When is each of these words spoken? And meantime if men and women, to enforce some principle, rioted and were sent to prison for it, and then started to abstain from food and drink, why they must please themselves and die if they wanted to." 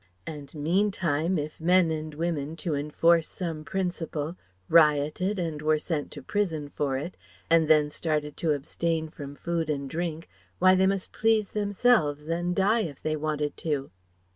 And 0.25 0.51
meantime 0.55 1.37
if 1.37 1.61
men 1.61 1.91
and 1.91 2.15
women, 2.15 2.55
to 2.55 2.73
enforce 2.73 3.29
some 3.29 3.63
principle, 3.63 4.35
rioted 4.67 5.37
and 5.37 5.61
were 5.61 5.77
sent 5.77 6.09
to 6.13 6.23
prison 6.23 6.69
for 6.69 6.97
it, 6.97 7.15
and 7.51 7.67
then 7.67 7.91
started 7.91 8.35
to 8.37 8.53
abstain 8.53 9.09
from 9.09 9.35
food 9.35 9.69
and 9.69 9.87
drink, 9.87 10.27
why 10.57 10.73
they 10.73 10.87
must 10.87 11.11
please 11.11 11.51
themselves 11.51 12.27
and 12.27 12.55
die 12.55 12.81
if 12.81 12.99
they 13.03 13.15
wanted 13.15 13.55
to." 13.57 13.91